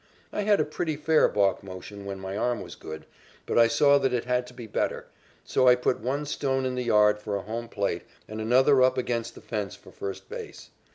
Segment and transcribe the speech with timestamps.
[0.33, 3.05] I had a pretty fair balk motion when my arm was good,
[3.45, 5.05] but I saw that it had to be better,
[5.45, 8.97] so I put one stone in the yard for a home plate and another up
[8.97, 10.71] against the fence for first base.